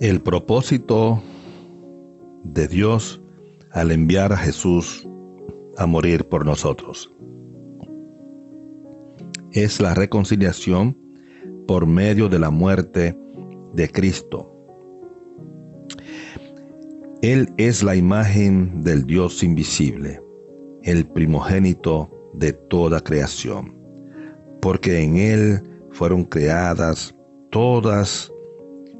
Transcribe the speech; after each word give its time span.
El 0.00 0.20
propósito 0.20 1.20
de 2.44 2.68
Dios 2.68 3.20
al 3.72 3.90
enviar 3.90 4.32
a 4.32 4.36
Jesús 4.36 5.08
a 5.76 5.86
morir 5.86 6.24
por 6.28 6.46
nosotros 6.46 7.12
es 9.50 9.80
la 9.80 9.94
reconciliación 9.94 10.96
por 11.66 11.88
medio 11.88 12.28
de 12.28 12.38
la 12.38 12.50
muerte 12.50 13.18
de 13.74 13.88
Cristo. 13.88 14.54
Él 17.20 17.52
es 17.56 17.82
la 17.82 17.96
imagen 17.96 18.84
del 18.84 19.04
Dios 19.04 19.42
invisible, 19.42 20.22
el 20.84 21.08
primogénito 21.08 22.08
de 22.34 22.52
toda 22.52 23.00
creación, 23.00 23.76
porque 24.60 25.02
en 25.02 25.16
Él 25.16 25.60
fueron 25.90 26.22
creadas 26.22 27.16
todas 27.50 28.32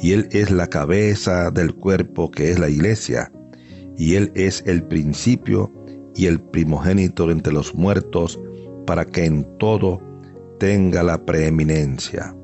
y 0.00 0.12
Él 0.12 0.28
es 0.30 0.50
la 0.50 0.68
cabeza 0.68 1.50
del 1.50 1.74
cuerpo 1.74 2.30
que 2.30 2.50
es 2.50 2.58
la 2.58 2.68
iglesia, 2.68 3.32
y 3.96 4.14
Él 4.14 4.30
es 4.34 4.62
el 4.66 4.82
principio 4.84 5.72
y 6.14 6.26
el 6.26 6.40
primogénito 6.40 7.30
entre 7.30 7.52
los 7.52 7.74
muertos, 7.74 8.38
para 8.86 9.04
que 9.04 9.24
en 9.24 9.44
todo 9.58 10.00
tenga 10.58 11.02
la 11.02 11.24
preeminencia, 11.24 12.34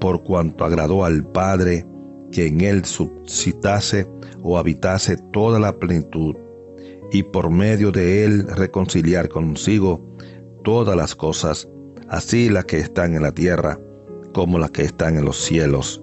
por 0.00 0.22
cuanto 0.22 0.64
agradó 0.64 1.04
al 1.04 1.26
Padre 1.30 1.86
que 2.32 2.46
en 2.46 2.60
Él 2.62 2.84
subsistase 2.84 4.06
o 4.42 4.58
habitase 4.58 5.16
toda 5.32 5.60
la 5.60 5.78
plenitud, 5.78 6.34
y 7.12 7.22
por 7.22 7.50
medio 7.50 7.92
de 7.92 8.24
Él 8.24 8.46
reconciliar 8.48 9.28
consigo 9.28 10.02
todas 10.64 10.96
las 10.96 11.14
cosas, 11.14 11.68
así 12.08 12.48
las 12.48 12.64
que 12.64 12.78
están 12.78 13.14
en 13.14 13.22
la 13.22 13.32
tierra 13.32 13.78
como 14.32 14.58
las 14.58 14.70
que 14.70 14.82
están 14.82 15.16
en 15.16 15.24
los 15.24 15.36
cielos 15.36 16.02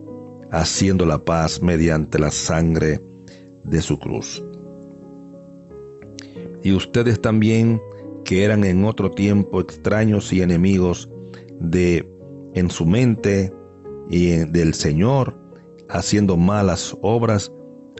haciendo 0.53 1.05
la 1.05 1.17
paz 1.17 1.61
mediante 1.61 2.19
la 2.19 2.29
sangre 2.29 3.01
de 3.63 3.81
su 3.81 3.99
cruz. 3.99 4.41
Y 6.61 6.71
ustedes 6.73 7.19
también, 7.19 7.81
que 8.23 8.43
eran 8.45 8.63
en 8.63 8.85
otro 8.85 9.11
tiempo 9.11 9.59
extraños 9.59 10.31
y 10.31 10.41
enemigos 10.41 11.09
de 11.59 12.07
en 12.53 12.69
su 12.69 12.85
mente 12.85 13.51
y 14.09 14.29
del 14.45 14.75
Señor, 14.75 15.35
haciendo 15.89 16.37
malas 16.37 16.95
obras, 17.01 17.51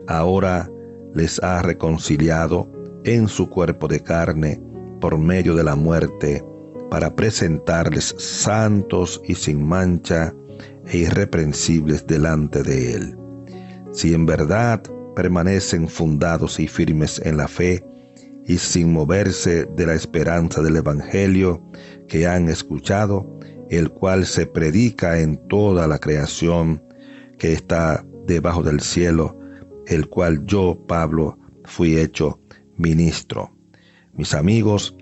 ahora 0.06 0.70
les 1.12 1.42
ha 1.42 1.60
reconciliado 1.60 2.70
en 3.04 3.26
su 3.26 3.50
cuerpo 3.50 3.88
de 3.88 4.00
carne 4.00 4.62
por 5.00 5.18
medio 5.18 5.56
de 5.56 5.64
la 5.64 5.74
muerte, 5.74 6.42
para 6.88 7.14
presentarles 7.14 8.14
santos 8.16 9.20
y 9.24 9.34
sin 9.34 9.66
mancha 9.66 10.32
e 10.86 10.98
irreprensibles 10.98 12.06
delante 12.06 12.62
de 12.62 12.94
Él. 12.94 13.16
Si 13.92 14.14
en 14.14 14.26
verdad 14.26 14.82
permanecen 15.14 15.88
fundados 15.88 16.58
y 16.58 16.68
firmes 16.68 17.20
en 17.24 17.36
la 17.36 17.48
fe 17.48 17.84
y 18.46 18.58
sin 18.58 18.92
moverse 18.92 19.66
de 19.76 19.86
la 19.86 19.94
esperanza 19.94 20.60
del 20.62 20.76
Evangelio 20.76 21.62
que 22.08 22.26
han 22.26 22.48
escuchado, 22.48 23.38
el 23.70 23.90
cual 23.90 24.26
se 24.26 24.46
predica 24.46 25.20
en 25.20 25.36
toda 25.48 25.86
la 25.86 25.98
creación 25.98 26.82
que 27.38 27.52
está 27.52 28.04
debajo 28.26 28.62
del 28.62 28.80
cielo, 28.80 29.38
el 29.86 30.08
cual 30.08 30.44
yo, 30.44 30.78
Pablo, 30.86 31.38
fui 31.64 31.98
hecho 31.98 32.40
ministro. 32.76 33.52
Mis 34.14 34.34
amigos, 34.34 34.96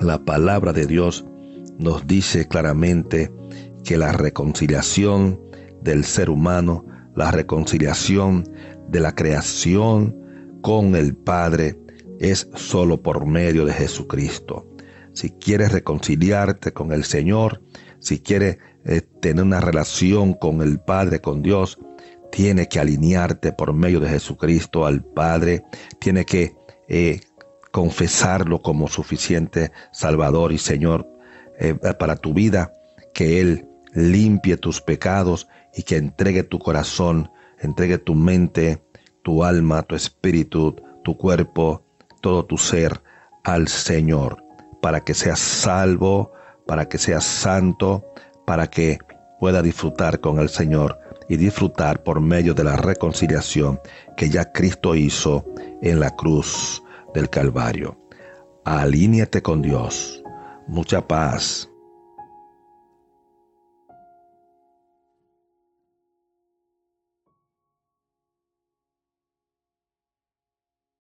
la 0.00 0.24
palabra 0.24 0.72
de 0.72 0.86
Dios 0.86 1.24
nos 1.78 2.06
dice 2.06 2.46
claramente 2.46 3.30
que 3.84 3.96
la 3.96 4.12
reconciliación 4.12 5.40
del 5.82 6.04
ser 6.04 6.30
humano, 6.30 6.84
la 7.14 7.30
reconciliación 7.30 8.44
de 8.88 9.00
la 9.00 9.14
creación 9.14 10.16
con 10.62 10.94
el 10.94 11.14
Padre 11.14 11.78
es 12.18 12.48
solo 12.54 13.02
por 13.02 13.26
medio 13.26 13.64
de 13.64 13.72
Jesucristo. 13.72 14.66
Si 15.12 15.30
quieres 15.30 15.72
reconciliarte 15.72 16.72
con 16.72 16.92
el 16.92 17.04
Señor, 17.04 17.62
si 17.98 18.20
quieres 18.20 18.58
eh, 18.84 19.02
tener 19.20 19.44
una 19.44 19.60
relación 19.60 20.34
con 20.34 20.62
el 20.62 20.80
Padre, 20.80 21.20
con 21.20 21.42
Dios, 21.42 21.78
tiene 22.30 22.68
que 22.68 22.78
alinearte 22.78 23.52
por 23.52 23.72
medio 23.72 24.00
de 24.00 24.08
Jesucristo 24.08 24.86
al 24.86 25.02
Padre, 25.02 25.64
tiene 25.98 26.24
que 26.24 26.54
eh, 26.88 27.20
confesarlo 27.72 28.60
como 28.60 28.88
suficiente 28.88 29.72
Salvador 29.92 30.52
y 30.52 30.58
Señor 30.58 31.08
eh, 31.58 31.74
para 31.74 32.16
tu 32.16 32.32
vida, 32.32 32.72
que 33.14 33.40
Él 33.40 33.66
limpie 33.94 34.56
tus 34.56 34.80
pecados 34.80 35.48
y 35.74 35.82
que 35.82 35.96
entregue 35.96 36.42
tu 36.42 36.58
corazón, 36.58 37.30
entregue 37.58 37.98
tu 37.98 38.14
mente, 38.14 38.82
tu 39.22 39.44
alma, 39.44 39.82
tu 39.82 39.94
espíritu, 39.94 40.76
tu 41.04 41.16
cuerpo, 41.16 41.82
todo 42.20 42.44
tu 42.44 42.56
ser 42.56 43.02
al 43.44 43.68
Señor, 43.68 44.42
para 44.82 45.00
que 45.00 45.14
seas 45.14 45.38
salvo, 45.38 46.32
para 46.66 46.88
que 46.88 46.98
seas 46.98 47.24
santo, 47.24 48.04
para 48.46 48.68
que 48.68 48.98
pueda 49.38 49.62
disfrutar 49.62 50.20
con 50.20 50.38
el 50.38 50.48
Señor 50.48 50.98
y 51.28 51.36
disfrutar 51.36 52.02
por 52.02 52.20
medio 52.20 52.54
de 52.54 52.64
la 52.64 52.76
reconciliación 52.76 53.80
que 54.16 54.28
ya 54.28 54.52
Cristo 54.52 54.94
hizo 54.94 55.44
en 55.80 56.00
la 56.00 56.10
cruz 56.10 56.82
del 57.14 57.30
Calvario. 57.30 57.96
Alíñate 58.64 59.40
con 59.40 59.62
Dios. 59.62 60.22
Mucha 60.66 61.06
paz 61.06 61.69